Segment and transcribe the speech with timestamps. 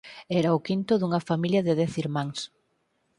[0.39, 2.39] Era o quinto dunha familia de dez irmáns.